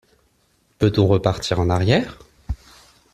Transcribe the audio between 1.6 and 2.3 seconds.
arrière?